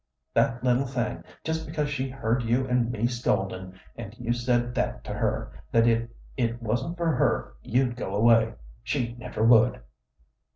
[0.33, 5.03] That little thing, just because she heard you and me scoldin', and you said that
[5.03, 8.55] to her, that if it wasn't for her you'd go away.
[8.83, 9.79] She never would."